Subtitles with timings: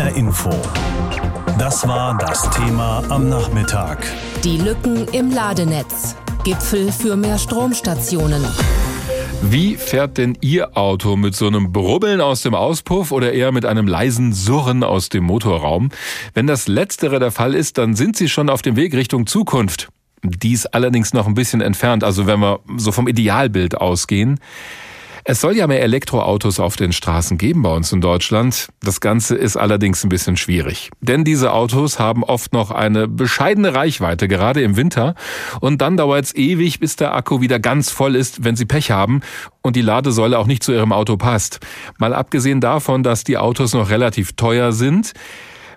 [0.00, 0.50] HR Info.
[1.58, 3.98] Das war das Thema am Nachmittag.
[4.42, 6.16] Die Lücken im Ladenetz.
[6.42, 8.42] Gipfel für mehr Stromstationen.
[9.42, 13.66] Wie fährt denn Ihr Auto mit so einem Brubbeln aus dem Auspuff oder eher mit
[13.66, 15.90] einem leisen Surren aus dem Motorraum?
[16.32, 19.90] Wenn das Letztere der Fall ist, dann sind Sie schon auf dem Weg Richtung Zukunft.
[20.22, 24.40] Dies allerdings noch ein bisschen entfernt, also wenn wir so vom Idealbild ausgehen.
[25.24, 28.68] Es soll ja mehr Elektroautos auf den Straßen geben bei uns in Deutschland.
[28.80, 30.90] Das Ganze ist allerdings ein bisschen schwierig.
[31.00, 35.14] Denn diese Autos haben oft noch eine bescheidene Reichweite, gerade im Winter.
[35.60, 38.90] Und dann dauert es ewig, bis der Akku wieder ganz voll ist, wenn sie Pech
[38.90, 39.20] haben
[39.62, 41.60] und die Ladesäule auch nicht zu ihrem Auto passt.
[41.98, 45.12] Mal abgesehen davon, dass die Autos noch relativ teuer sind,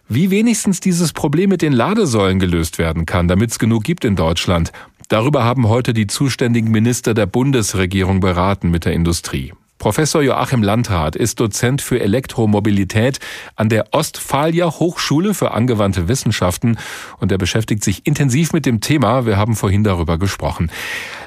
[0.08, 4.16] wie wenigstens dieses Problem mit den Ladesäulen gelöst werden kann, damit es genug gibt in
[4.16, 4.72] Deutschland.
[5.10, 9.54] Darüber haben heute die zuständigen Minister der Bundesregierung beraten mit der Industrie.
[9.84, 13.20] Professor Joachim Landrat ist Dozent für Elektromobilität
[13.58, 16.78] an der Ostfalia Hochschule für angewandte Wissenschaften
[17.20, 19.26] und er beschäftigt sich intensiv mit dem Thema.
[19.26, 20.72] Wir haben vorhin darüber gesprochen.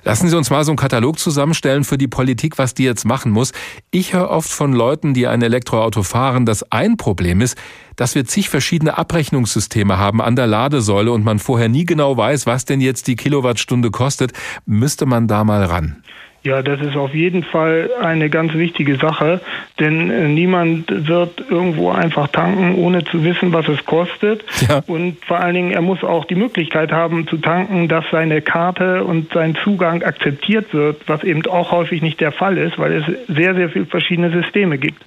[0.04, 3.30] Lassen Sie uns mal so einen Katalog zusammenstellen für die Politik, was die jetzt machen
[3.30, 3.52] muss.
[3.90, 7.58] Ich höre oft von Leuten, die ein Elektroauto fahren, dass ein Problem ist,
[7.96, 12.46] dass wir zig verschiedene Abrechnungssysteme haben an der Ladesäule und man vorher nie genau weiß,
[12.46, 14.32] was denn jetzt die Kilowattstunde kostet.
[14.64, 16.02] Müsste man da mal ran?
[16.46, 19.40] Ja, das ist auf jeden Fall eine ganz wichtige Sache,
[19.80, 24.44] denn äh, niemand wird irgendwo einfach tanken, ohne zu wissen, was es kostet.
[24.68, 24.80] Ja.
[24.86, 29.02] Und vor allen Dingen, er muss auch die Möglichkeit haben zu tanken, dass seine Karte
[29.02, 33.04] und sein Zugang akzeptiert wird, was eben auch häufig nicht der Fall ist, weil es
[33.26, 35.04] sehr, sehr viele verschiedene Systeme gibt.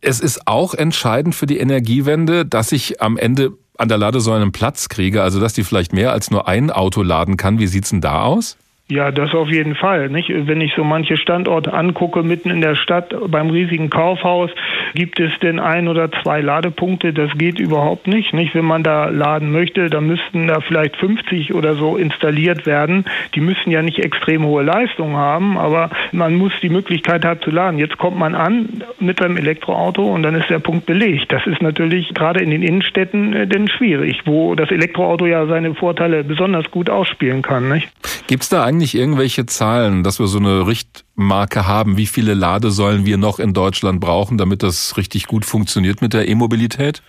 [0.00, 4.50] Es ist auch entscheidend für die Energiewende, dass ich am Ende an der Ladesäule einen
[4.50, 7.60] Platz kriege, also dass die vielleicht mehr als nur ein Auto laden kann.
[7.60, 8.56] Wie sieht's denn da aus?
[8.90, 10.08] Ja, das auf jeden Fall.
[10.08, 10.30] Nicht?
[10.30, 14.50] Wenn ich so manche Standorte angucke, mitten in der Stadt beim riesigen Kaufhaus,
[14.94, 17.12] gibt es denn ein oder zwei Ladepunkte.
[17.12, 18.32] Das geht überhaupt nicht.
[18.32, 23.04] Nicht, wenn man da laden möchte, dann müssten da vielleicht 50 oder so installiert werden.
[23.34, 27.50] Die müssen ja nicht extrem hohe Leistung haben, aber man muss die Möglichkeit haben zu
[27.50, 27.78] laden.
[27.78, 31.30] Jetzt kommt man an mit seinem Elektroauto und dann ist der Punkt belegt.
[31.30, 35.74] Das ist natürlich gerade in den Innenstädten äh, denn schwierig, wo das Elektroauto ja seine
[35.74, 37.68] Vorteile besonders gut ausspielen kann.
[37.68, 37.90] Nicht?
[38.28, 43.16] Gibt's da eigentlich irgendwelche Zahlen, dass wir so eine Richtmarke haben, wie viele Ladesäulen wir
[43.16, 47.02] noch in Deutschland brauchen, damit das richtig gut funktioniert mit der E-Mobilität?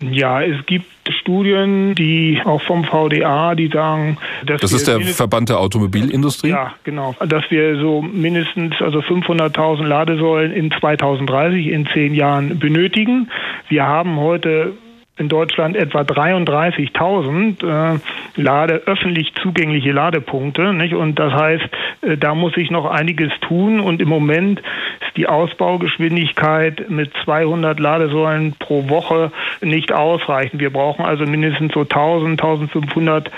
[0.00, 5.48] Ja, es gibt Studien, die auch vom VDA, die sagen, dass das ist der Verband
[5.48, 6.50] der Automobilindustrie.
[6.50, 13.28] Ja, genau, dass wir so mindestens also 500.000 Ladesäulen in 2030 in zehn Jahren benötigen.
[13.68, 14.74] Wir haben heute
[15.18, 17.98] in Deutschland etwa 33.000 äh,
[18.36, 20.72] Lade, öffentlich zugängliche Ladepunkte.
[20.72, 20.94] Nicht?
[20.94, 21.68] Und das heißt,
[22.02, 23.80] äh, da muss sich noch einiges tun.
[23.80, 30.60] Und im Moment ist die Ausbaugeschwindigkeit mit 200 Ladesäulen pro Woche nicht ausreichend.
[30.60, 33.30] Wir brauchen also mindestens so 1000, 1500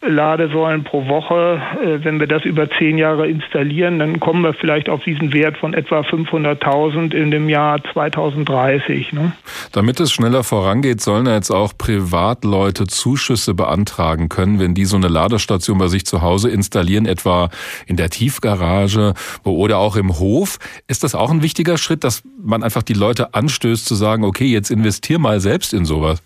[0.00, 1.60] Ladesäulen pro Woche.
[1.82, 5.56] Äh, wenn wir das über zehn Jahre installieren, dann kommen wir vielleicht auf diesen Wert
[5.58, 9.12] von etwa 500.000 in dem Jahr 2030.
[9.12, 9.32] Ne?
[9.72, 15.08] Damit es schneller vorangeht, sollen jetzt auch Privatleute Zuschüsse beantragen können, wenn die so eine
[15.08, 17.50] Ladestation bei sich zu Hause installieren, etwa
[17.86, 20.58] in der Tiefgarage oder auch im Hof.
[20.86, 24.46] Ist das auch ein wichtiger Schritt, dass man einfach die Leute anstößt zu sagen, okay,
[24.46, 26.22] jetzt investier mal selbst in sowas?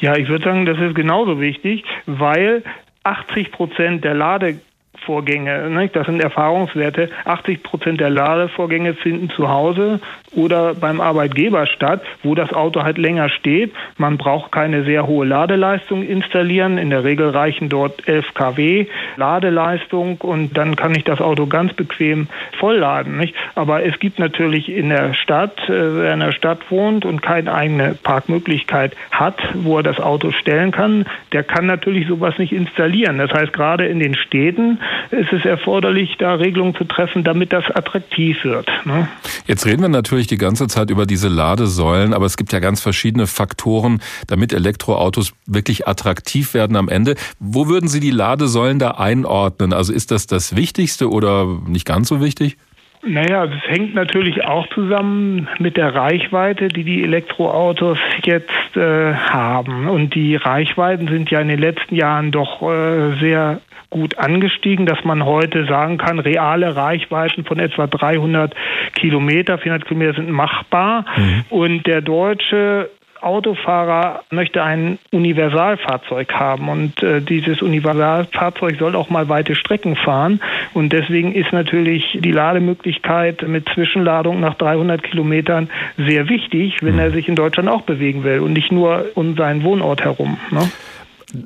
[0.00, 2.62] Ja, ich würde sagen, das ist genauso wichtig, weil
[3.04, 4.60] 80 Prozent der Lade
[5.04, 5.88] Vorgänge, ne?
[5.88, 7.10] das sind Erfahrungswerte.
[7.24, 10.00] 80 Prozent der Ladevorgänge finden zu Hause
[10.32, 13.72] oder beim Arbeitgeber statt, wo das Auto halt länger steht.
[13.98, 16.78] Man braucht keine sehr hohe Ladeleistung installieren.
[16.78, 21.72] In der Regel reichen dort 11 kW Ladeleistung und dann kann ich das Auto ganz
[21.74, 22.28] bequem
[22.58, 23.18] vollladen.
[23.18, 23.34] Nicht?
[23.54, 27.52] Aber es gibt natürlich in der Stadt, äh, wer in der Stadt wohnt und keine
[27.52, 33.18] eigene Parkmöglichkeit hat, wo er das Auto stellen kann, der kann natürlich sowas nicht installieren.
[33.18, 34.78] Das heißt, gerade in den Städten
[35.10, 38.68] ist es erforderlich, da Regelungen zu treffen, damit das attraktiv wird.
[38.84, 39.08] Ne?
[39.46, 42.80] Jetzt reden wir natürlich die ganze Zeit über diese Ladesäulen, aber es gibt ja ganz
[42.80, 47.14] verschiedene Faktoren, damit Elektroautos wirklich attraktiv werden am Ende.
[47.38, 49.72] Wo würden Sie die Ladesäulen da einordnen?
[49.72, 52.56] Also ist das das Wichtigste oder nicht ganz so wichtig?
[53.06, 59.88] Naja, das hängt natürlich auch zusammen mit der Reichweite, die die Elektroautos jetzt äh, haben.
[59.88, 63.60] Und die Reichweiten sind ja in den letzten Jahren doch äh, sehr
[63.90, 68.54] gut angestiegen, dass man heute sagen kann, reale Reichweiten von etwa 300
[68.94, 71.04] Kilometer, 400 Kilometer sind machbar.
[71.16, 71.44] Mhm.
[71.50, 72.90] Und der deutsche
[73.24, 80.40] Autofahrer möchte ein Universalfahrzeug haben und äh, dieses Universalfahrzeug soll auch mal weite Strecken fahren
[80.72, 87.10] und deswegen ist natürlich die Lademöglichkeit mit Zwischenladung nach 300 Kilometern sehr wichtig, wenn er
[87.10, 90.38] sich in Deutschland auch bewegen will und nicht nur um seinen Wohnort herum.
[90.50, 90.70] Ne?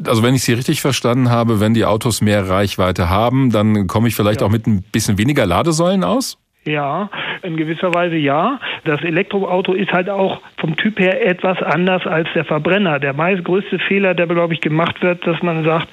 [0.06, 4.08] Also wenn ich Sie richtig verstanden habe, wenn die Autos mehr Reichweite haben, dann komme
[4.08, 4.46] ich vielleicht ja.
[4.46, 6.38] auch mit ein bisschen weniger Ladesäulen aus?
[6.64, 7.08] Ja,
[7.42, 8.60] in gewisser Weise ja.
[8.88, 12.98] Das Elektroauto ist halt auch vom Typ her etwas anders als der Verbrenner.
[12.98, 15.88] Der meist größte Fehler, der glaube ich gemacht wird, dass man sagt,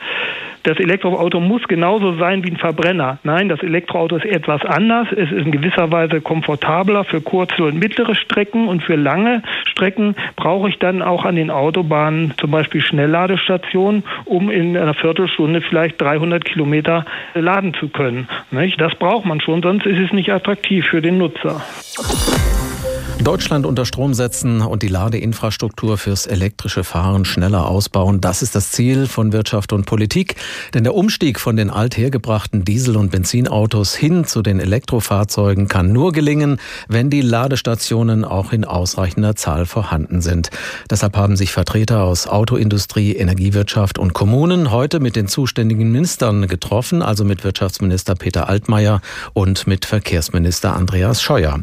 [0.64, 3.20] das Elektroauto muss genauso sein wie ein Verbrenner.
[3.24, 5.10] Nein, das Elektroauto ist etwas anders.
[5.12, 10.16] Es ist in gewisser Weise komfortabler für kurze und mittlere Strecken und für lange Strecken
[10.38, 16.02] brauche ich dann auch an den Autobahnen zum Beispiel Schnellladestationen, um in einer Viertelstunde vielleicht
[16.02, 18.28] 300 Kilometer laden zu können.
[18.78, 21.62] Das braucht man schon, sonst ist es nicht attraktiv für den Nutzer.
[23.26, 28.22] Deutschland unter Strom setzen und die Ladeinfrastruktur fürs elektrische Fahren schneller ausbauen.
[28.22, 30.36] Das ist das Ziel von Wirtschaft und Politik.
[30.76, 36.12] Denn der Umstieg von den althergebrachten Diesel- und Benzinautos hin zu den Elektrofahrzeugen kann nur
[36.12, 40.52] gelingen, wenn die Ladestationen auch in ausreichender Zahl vorhanden sind.
[40.92, 47.02] Deshalb haben sich Vertreter aus Autoindustrie, Energiewirtschaft und Kommunen heute mit den zuständigen Ministern getroffen,
[47.02, 49.02] also mit Wirtschaftsminister Peter Altmaier
[49.34, 51.62] und mit Verkehrsminister Andreas Scheuer.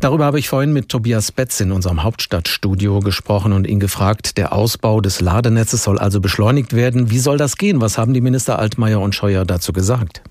[0.00, 4.54] Darüber habe ich vorhin mit Tobias Betz in unserem Hauptstadtstudio gesprochen und ihn gefragt, der
[4.54, 7.10] Ausbau des Ladenetzes soll also beschleunigt werden.
[7.10, 7.82] Wie soll das gehen?
[7.82, 10.22] Was haben die Minister Altmaier und Scheuer dazu gesagt?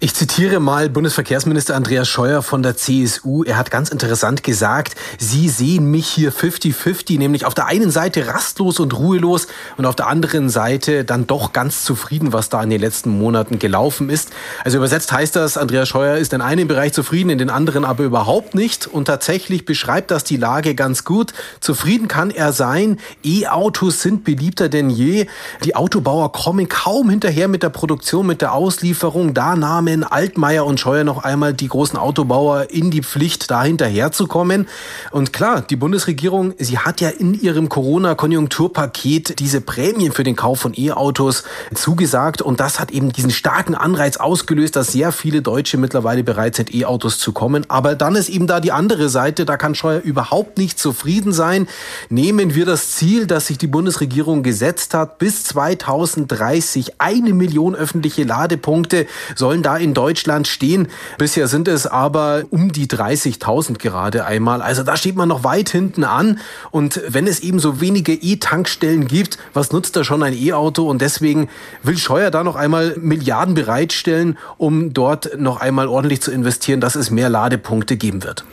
[0.00, 3.44] Ich zitiere mal Bundesverkehrsminister Andreas Scheuer von der CSU.
[3.44, 8.26] Er hat ganz interessant gesagt, Sie sehen mich hier 50-50, nämlich auf der einen Seite
[8.26, 9.46] rastlos und ruhelos
[9.76, 13.58] und auf der anderen Seite dann doch ganz zufrieden, was da in den letzten Monaten
[13.58, 14.30] gelaufen ist.
[14.64, 18.04] Also übersetzt heißt das, Andreas Scheuer ist in einem Bereich zufrieden, in den anderen aber
[18.04, 18.86] überhaupt nicht.
[18.86, 21.32] Und tatsächlich beschreibt das die Lage ganz gut.
[21.60, 22.98] Zufrieden kann er sein.
[23.22, 25.26] E-Autos sind beliebter denn je.
[25.64, 29.34] Die Autobauer kommen kaum hinterher mit der Produktion, mit der Auslieferung.
[29.34, 34.66] Da nahmen Altmaier und Scheuer noch einmal die großen Autobauer in die Pflicht, da hinterherzukommen.
[35.10, 40.60] Und klar, die Bundesregierung, sie hat ja in ihrem Corona-Konjunkturpaket diese Prämien für den Kauf
[40.60, 41.44] von E-Autos
[41.74, 42.40] zugesagt.
[42.40, 46.74] Und das hat eben diesen starken Anreiz ausgelöst, dass sehr viele Deutsche mittlerweile bereit sind,
[46.74, 47.68] E-Autos zu kommen.
[47.68, 51.68] Aber dann ist eben da die andere Seite, da kann Scheuer überhaupt nicht zufrieden sein.
[52.08, 58.24] Nehmen wir das Ziel, das sich die Bundesregierung gesetzt hat, bis 2030 eine Million öffentliche
[58.24, 60.88] Ladepunkte sollen da in Deutschland stehen.
[61.18, 64.62] Bisher sind es aber um die 30.000 gerade einmal.
[64.62, 66.38] Also da steht man noch weit hinten an.
[66.70, 70.88] Und wenn es eben so wenige E-Tankstellen gibt, was nutzt da schon ein E-Auto?
[70.88, 71.48] Und deswegen
[71.82, 76.94] will Scheuer da noch einmal Milliarden bereitstellen, um dort noch einmal ordentlich zu investieren, dass
[76.94, 78.44] es mehr Ladepunkte geben wird.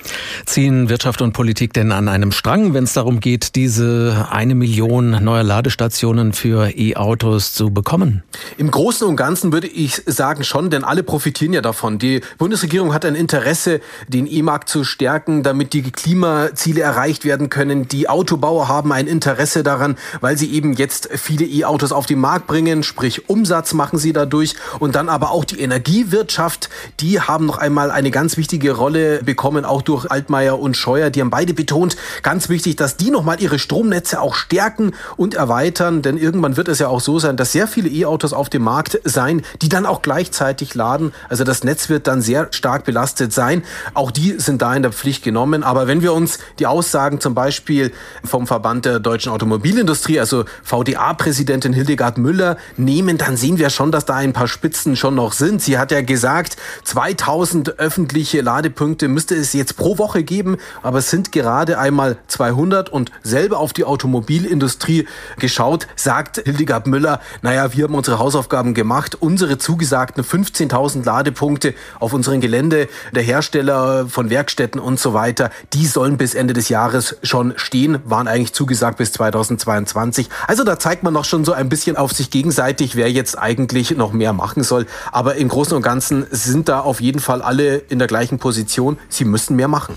[0.46, 5.24] Ziehen Wirtschaft und Politik denn an einem Strang, wenn es darum geht, diese eine Million
[5.24, 8.24] neuer Ladestationen für E-Autos zu bekommen?
[8.58, 12.00] Im Großen und Ganzen würde ich sagen schon, denn alle profitieren ja davon.
[12.00, 17.88] Die Bundesregierung hat ein Interesse, den E-Markt zu stärken, damit die Klimaziele erreicht werden können.
[17.88, 22.48] Die Autobauer haben ein Interesse daran, weil sie eben jetzt viele E-Autos auf den Markt
[22.48, 24.56] bringen, sprich Umsatz machen sie dadurch.
[24.80, 26.70] Und dann aber auch die Energiewirtschaft,
[27.00, 31.10] die haben noch einmal eine ganz wichtige Rolle bekommen, auch durch Altmaier und Scheuer.
[31.10, 36.02] Die haben beide betont, ganz wichtig, dass die nochmal ihre Stromnetze auch stärken und erweitern.
[36.02, 39.00] Denn irgendwann wird es ja auch so sein, dass sehr viele E-Autos auf dem Markt
[39.04, 41.14] sein, die dann auch gleichzeitig gleichzeitig laden.
[41.30, 43.64] Also das Netz wird dann sehr stark belastet sein.
[43.94, 45.64] Auch die sind da in der Pflicht genommen.
[45.64, 47.92] Aber wenn wir uns die Aussagen zum Beispiel
[48.24, 54.06] vom Verband der deutschen Automobilindustrie, also VDA-Präsidentin Hildegard Müller, nehmen, dann sehen wir schon, dass
[54.06, 55.62] da ein paar Spitzen schon noch sind.
[55.62, 61.10] Sie hat ja gesagt, 2000 öffentliche Ladepunkte müsste es jetzt pro Woche geben, aber es
[61.10, 65.08] sind gerade einmal 200 und selber auf die Automobilindustrie
[65.40, 71.74] geschaut, sagt Hildegard Müller, naja, wir haben unsere Hausaufgaben gemacht, unsere zugesagten 50 15.000 Ladepunkte
[72.00, 75.52] auf unserem Gelände der Hersteller von Werkstätten und so weiter.
[75.74, 80.30] Die sollen bis Ende des Jahres schon stehen, waren eigentlich zugesagt bis 2022.
[80.48, 83.92] Also da zeigt man noch schon so ein bisschen auf sich gegenseitig, wer jetzt eigentlich
[83.92, 84.86] noch mehr machen soll.
[85.12, 88.98] Aber im Großen und Ganzen sind da auf jeden Fall alle in der gleichen Position.
[89.10, 89.96] Sie müssen mehr machen.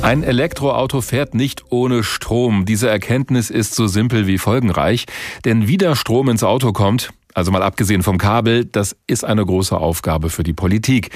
[0.00, 2.64] Ein Elektroauto fährt nicht ohne Strom.
[2.64, 5.06] Diese Erkenntnis ist so simpel wie folgenreich.
[5.44, 9.46] Denn wie der Strom ins Auto kommt, Also mal abgesehen vom Kabel, das ist eine
[9.46, 11.10] große Aufgabe für die Politik.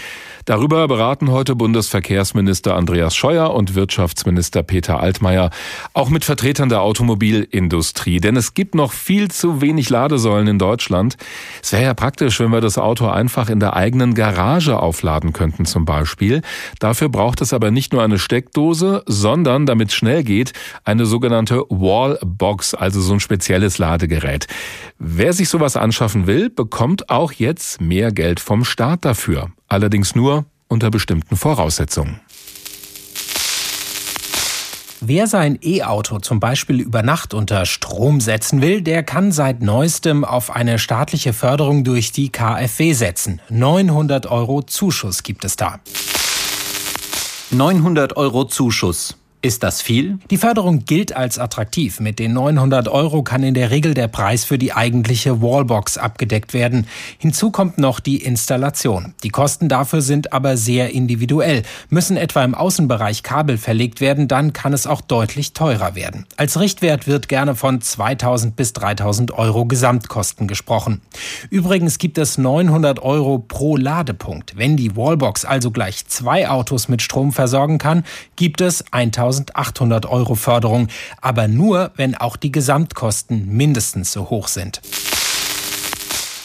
[0.45, 5.50] Darüber beraten heute Bundesverkehrsminister Andreas Scheuer und Wirtschaftsminister Peter Altmaier,
[5.95, 8.21] auch mit Vertretern der Automobilindustrie.
[8.21, 11.17] Denn es gibt noch viel zu wenig Ladesäulen in Deutschland.
[11.61, 15.64] Es wäre ja praktisch, wenn wir das Auto einfach in der eigenen Garage aufladen könnten
[15.64, 16.43] zum Beispiel.
[16.79, 20.52] Dafür braucht es aber nicht nur eine Steckdose, sondern, damit es schnell geht,
[20.85, 24.47] eine sogenannte Wallbox, also so ein spezielles Ladegerät.
[25.00, 25.76] Wer sich sowas
[26.12, 32.21] anschaffen will, bekommt auch jetzt mehr Geld vom Staat dafür allerdings nur unter bestimmten Voraussetzungen.
[35.00, 40.25] Wer sein E-Auto zum Beispiel über Nacht unter Strom setzen will, der kann seit neuestem
[40.25, 43.40] auf eine staatliche Förderung durch die KfW setzen.
[43.49, 45.81] 900 Euro Zuschuss gibt es da.
[47.50, 49.16] 900 Euro Zuschuss.
[49.45, 50.21] Ist das viel?
[50.31, 51.99] Die Förderung gilt als attraktiv.
[51.99, 56.55] Mit den 900 Euro kann in der Regel der Preis für die eigentliche Wallbox abgedeckt
[56.55, 56.87] werden.
[57.19, 59.15] Hinzu kommt noch die Installation.
[59.25, 61.65] Die Kosten dafür sind aber sehr individuell.
[61.91, 66.25] Müssen etwa im Außenbereich Kabel verlegt werden, dann kann es auch deutlich teurer werden.
[66.37, 71.01] Als Richtwert wird gerne von 2000 bis 3000 Euro Gesamtkosten gesprochen.
[71.51, 74.57] Übrigens gibt es 900 Euro pro Ladepunkt.
[74.57, 78.05] Wenn die Wallbox also gleich zwei Autos mit Strom versorgen kann,
[78.37, 80.89] gibt es 1000 1800 Euro Förderung,
[81.21, 84.81] aber nur, wenn auch die Gesamtkosten mindestens so hoch sind.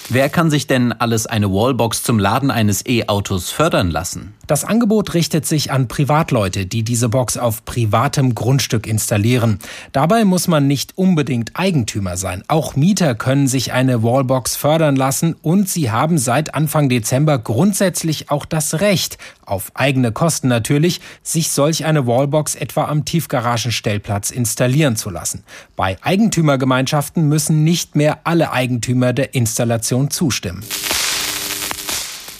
[0.09, 4.33] Wer kann sich denn alles eine Wallbox zum Laden eines E-Autos fördern lassen?
[4.47, 9.59] Das Angebot richtet sich an Privatleute, die diese Box auf privatem Grundstück installieren.
[9.91, 12.43] Dabei muss man nicht unbedingt Eigentümer sein.
[12.47, 18.31] Auch Mieter können sich eine Wallbox fördern lassen und sie haben seit Anfang Dezember grundsätzlich
[18.31, 24.95] auch das Recht, auf eigene Kosten natürlich, sich solch eine Wallbox etwa am Tiefgaragenstellplatz installieren
[24.95, 25.43] zu lassen.
[25.75, 30.86] Bei Eigentümergemeinschaften müssen nicht mehr alle Eigentümer der Installation zustimmen.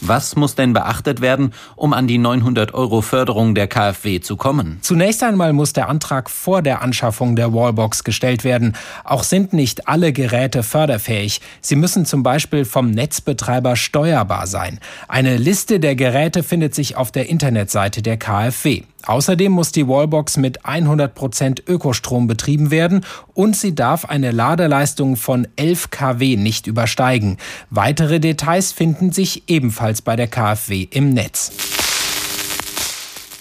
[0.08, 4.78] Was muss denn beachtet werden, um an die 900 Euro Förderung der KfW zu kommen?
[4.82, 8.78] Zunächst einmal muss der Antrag vor der Anschaffung der Wallbox gestellt werden.
[9.04, 11.42] Auch sind nicht alle Geräte förderfähig.
[11.60, 14.80] Sie müssen zum Beispiel vom Netzbetreiber steuerbar sein.
[15.10, 18.84] Eine Liste der Geräte findet sich auf der Internetseite der KfW.
[19.08, 25.48] Außerdem muss die Wallbox mit 100% Ökostrom betrieben werden und sie darf eine Ladeleistung von
[25.56, 27.38] 11 kW nicht übersteigen.
[27.70, 31.52] Weitere Details finden sich ebenfalls bei der KfW im Netz.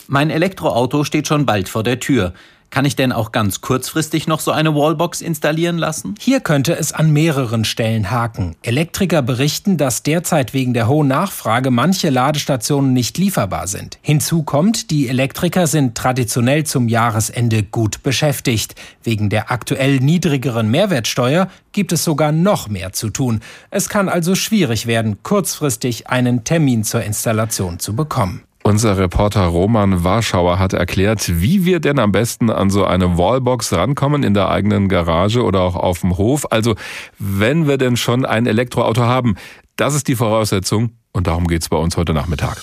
[0.08, 2.32] Mein Elektroauto steht schon bald vor der Tür.
[2.70, 6.14] Kann ich denn auch ganz kurzfristig noch so eine Wallbox installieren lassen?
[6.18, 8.56] Hier könnte es an mehreren Stellen haken.
[8.62, 13.99] Elektriker berichten, dass derzeit wegen der hohen Nachfrage manche Ladestationen nicht lieferbar sind.
[14.02, 18.75] Hinzu kommt, die Elektriker sind traditionell zum Jahresende gut beschäftigt.
[19.02, 23.40] Wegen der aktuell niedrigeren Mehrwertsteuer gibt es sogar noch mehr zu tun.
[23.70, 28.45] Es kann also schwierig werden, kurzfristig einen Termin zur Installation zu bekommen.
[28.66, 33.73] Unser Reporter Roman Warschauer hat erklärt, wie wir denn am besten an so eine Wallbox
[33.73, 36.50] rankommen in der eigenen Garage oder auch auf dem Hof.
[36.50, 36.75] Also,
[37.16, 39.37] wenn wir denn schon ein Elektroauto haben,
[39.76, 42.61] das ist die Voraussetzung und darum geht's bei uns heute Nachmittag.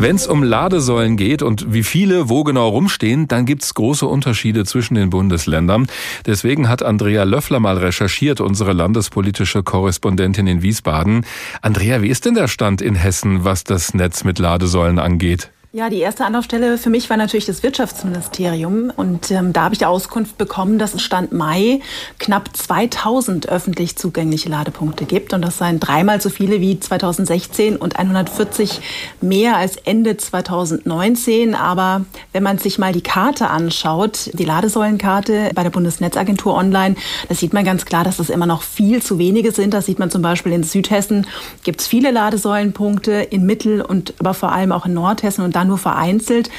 [0.00, 4.06] Wenn es um Ladesäulen geht und wie viele wo genau rumstehen, dann gibt es große
[4.06, 5.88] Unterschiede zwischen den Bundesländern.
[6.24, 11.26] Deswegen hat Andrea Löffler mal recherchiert, unsere landespolitische Korrespondentin in Wiesbaden.
[11.60, 15.50] Andrea, wie ist denn der Stand in Hessen, was das Netz mit Ladesäulen angeht?
[15.72, 18.90] Ja, die erste Anlaufstelle für mich war natürlich das Wirtschaftsministerium.
[18.96, 21.78] Und ähm, da habe ich die Auskunft bekommen, dass es Stand Mai
[22.18, 25.32] knapp 2000 öffentlich zugängliche Ladepunkte gibt.
[25.32, 28.80] Und das seien dreimal so viele wie 2016 und 140
[29.20, 31.54] mehr als Ende 2019.
[31.54, 36.96] Aber wenn man sich mal die Karte anschaut, die Ladesäulenkarte bei der Bundesnetzagentur online,
[37.28, 39.72] da sieht man ganz klar, dass das immer noch viel zu wenige sind.
[39.72, 41.28] Da sieht man zum Beispiel in Südhessen
[41.62, 45.64] gibt es viele Ladesäulenpunkte, in Mittel- und aber vor allem auch in Nordhessen und da
[45.64, 46.50] nur vereinzelt.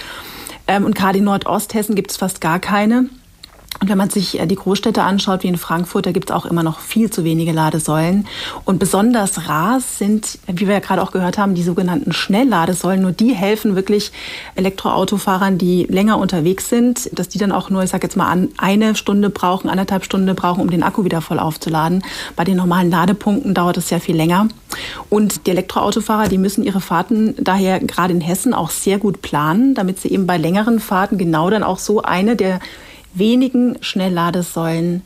[0.67, 3.09] Ähm, und gerade in Nordosthessen gibt es fast gar keine.
[3.79, 6.45] Und wenn man sich äh, die Großstädte anschaut, wie in Frankfurt, da gibt es auch
[6.45, 8.27] immer noch viel zu wenige Ladesäulen.
[8.65, 13.01] Und besonders rar sind, wie wir ja gerade auch gehört haben, die sogenannten Schnellladesäulen.
[13.01, 14.11] Nur die helfen wirklich
[14.55, 18.95] Elektroautofahrern, die länger unterwegs sind, dass die dann auch nur, ich sage jetzt mal, eine
[18.95, 22.03] Stunde brauchen, anderthalb Stunden brauchen, um den Akku wieder voll aufzuladen.
[22.35, 24.47] Bei den normalen Ladepunkten dauert es ja viel länger.
[25.09, 29.73] Und die Elektroautofahrer, die müssen ihre Fahrten daher gerade in Hessen auch sehr gut planen,
[29.73, 32.59] damit sie eben bei längeren Fahrten genau dann auch so eine der
[33.13, 35.03] wenigen Schnellladesäulen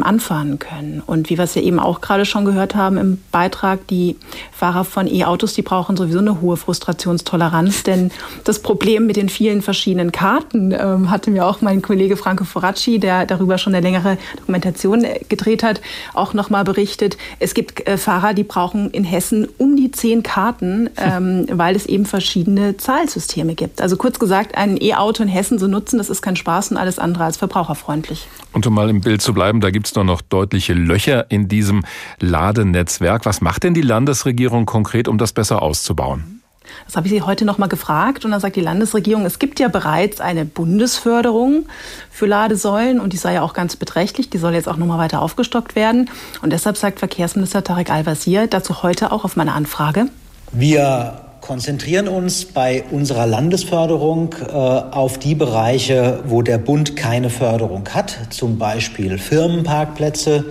[0.00, 1.02] anfahren können.
[1.04, 4.16] Und wie wir es ja eben auch gerade schon gehört haben im Beitrag, die
[4.50, 8.10] Fahrer von E-Autos, die brauchen sowieso eine hohe Frustrationstoleranz, denn
[8.44, 12.98] das Problem mit den vielen verschiedenen Karten ähm, hatte mir auch mein Kollege Franco Foracci,
[12.98, 15.80] der darüber schon eine längere Dokumentation äh, gedreht hat,
[16.14, 17.16] auch nochmal berichtet.
[17.38, 21.86] Es gibt äh, Fahrer, die brauchen in Hessen um die zehn Karten, ähm, weil es
[21.86, 23.80] eben verschiedene Zahlsysteme gibt.
[23.80, 26.98] Also kurz gesagt, ein E-Auto in Hessen zu nutzen, das ist kein Spaß und alles
[26.98, 28.26] andere als verbraucherfreundlich.
[28.52, 31.48] Und um mal im Bild zu bleiben, da gibt es doch noch deutliche Löcher in
[31.48, 31.84] diesem
[32.20, 33.24] Ladenetzwerk.
[33.24, 36.42] Was macht denn die Landesregierung konkret, um das besser auszubauen?
[36.86, 39.60] Das habe ich Sie heute noch mal gefragt und dann sagt die Landesregierung, es gibt
[39.60, 41.66] ja bereits eine Bundesförderung
[42.10, 44.98] für Ladesäulen und die sei ja auch ganz beträchtlich, die soll jetzt auch noch mal
[44.98, 46.08] weiter aufgestockt werden
[46.40, 50.06] und deshalb sagt Verkehrsminister Tarek Al-Wazir dazu heute auch auf meine Anfrage.
[50.52, 57.86] Wir konzentrieren uns bei unserer Landesförderung äh, auf die Bereiche, wo der Bund keine Förderung
[57.90, 60.44] hat, zum Beispiel Firmenparkplätze,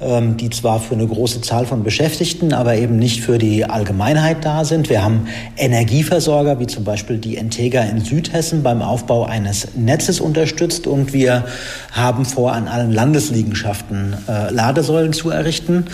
[0.00, 4.44] ähm, die zwar für eine große Zahl von Beschäftigten, aber eben nicht für die Allgemeinheit
[4.44, 4.88] da sind.
[4.88, 5.26] Wir haben
[5.56, 11.44] Energieversorger wie zum Beispiel die Entega in Südhessen beim Aufbau eines Netzes unterstützt und wir
[11.90, 15.86] haben vor, an allen Landesliegenschaften äh, Ladesäulen zu errichten.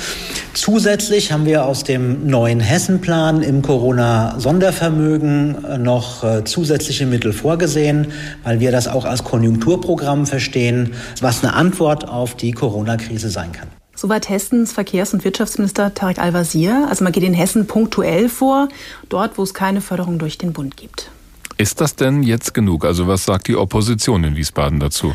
[0.54, 8.08] Zusätzlich haben wir aus dem neuen Hessenplan im Corona-Sondervermögen äh, noch äh, zusätzliche Mittel vorgesehen,
[8.44, 13.68] weil wir das auch als Konjunkturprogramm verstehen, was eine Antwort auf die Corona-Krise sein kann.
[13.94, 16.86] Soweit Hessens Verkehrs- und Wirtschaftsminister Tarek Al-Wazir.
[16.88, 18.68] Also man geht in Hessen punktuell vor,
[19.08, 21.10] dort, wo es keine Förderung durch den Bund gibt.
[21.56, 22.84] Ist das denn jetzt genug?
[22.84, 25.14] Also was sagt die Opposition in Wiesbaden dazu?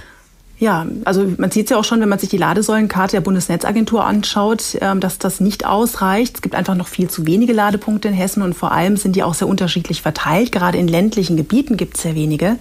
[0.59, 4.03] Ja, also man sieht es ja auch schon, wenn man sich die Ladesäulenkarte der Bundesnetzagentur
[4.03, 6.35] anschaut, ähm, dass das nicht ausreicht.
[6.35, 9.21] Es gibt einfach noch viel zu wenige Ladepunkte in Hessen und vor allem sind die
[9.21, 10.51] auch sehr unterschiedlich verteilt.
[10.51, 12.57] Gerade in ländlichen Gebieten gibt es sehr wenige.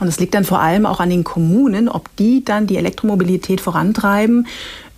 [0.00, 3.60] Und es liegt dann vor allem auch an den Kommunen, ob die dann die Elektromobilität
[3.60, 4.46] vorantreiben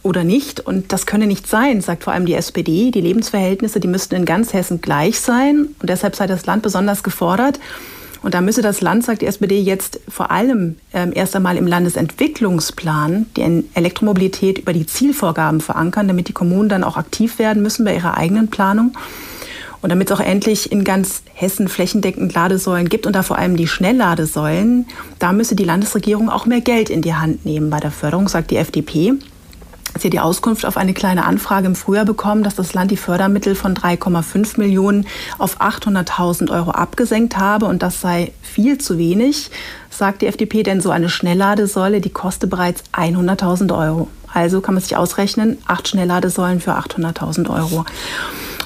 [0.05, 0.61] oder nicht.
[0.61, 2.93] Und das könne nicht sein, sagt vor allem die SPD.
[2.93, 5.71] Die Lebensverhältnisse, die müssten in ganz Hessen gleich sein.
[5.81, 7.59] Und deshalb sei das Land besonders gefordert.
[8.27, 11.69] Und da müsse das Land, sagt die SPD, jetzt vor allem ähm, erst einmal im
[11.69, 17.85] Landesentwicklungsplan die Elektromobilität über die Zielvorgaben verankern, damit die Kommunen dann auch aktiv werden müssen
[17.85, 18.99] bei ihrer eigenen Planung.
[19.81, 23.57] Und damit es auch endlich in ganz Hessen flächendeckend Ladesäulen gibt und da vor allem
[23.57, 24.87] die Schnellladesäulen,
[25.21, 28.51] da müsse die Landesregierung auch mehr Geld in die Hand nehmen bei der Förderung, sagt
[28.51, 29.13] die FDP
[29.99, 33.55] sie die Auskunft auf eine kleine Anfrage im Frühjahr bekommen, dass das Land die Fördermittel
[33.55, 35.07] von 3,5 Millionen
[35.39, 39.51] auf 800.000 Euro abgesenkt habe und das sei viel zu wenig,
[39.91, 44.09] sagt die FDP, denn so eine Schnellladesäule, die kostet bereits 100.000 Euro.
[44.33, 47.87] Also kann man sich ausrechnen, acht Schnellladesäulen für 800.000 Euro.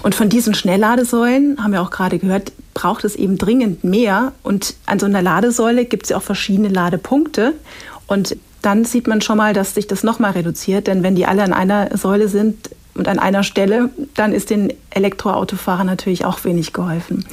[0.03, 4.33] Und von diesen Schnellladesäulen, haben wir auch gerade gehört, braucht es eben dringend mehr.
[4.43, 7.53] Und an so einer Ladesäule gibt es ja auch verschiedene Ladepunkte.
[8.07, 10.87] Und dann sieht man schon mal, dass sich das nochmal reduziert.
[10.87, 14.73] Denn wenn die alle an einer Säule sind und an einer Stelle, dann ist den
[14.91, 17.25] Elektroautofahrern natürlich auch wenig geholfen.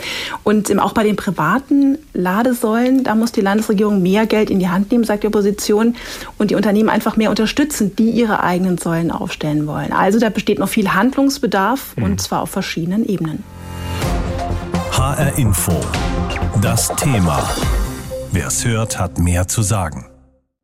[0.44, 4.92] Und auch bei den privaten Ladesäulen, da muss die Landesregierung mehr Geld in die Hand
[4.92, 5.96] nehmen, sagt die Opposition,
[6.38, 9.92] und die Unternehmen einfach mehr unterstützen, die ihre eigenen Säulen aufstellen wollen.
[9.92, 12.04] Also da besteht noch viel Handlungsbedarf mhm.
[12.04, 13.44] und zwar auf verschiedenen Ebenen.
[14.92, 15.74] HR Info.
[16.62, 17.44] Das Thema.
[18.32, 20.06] Wer es hört, hat mehr zu sagen.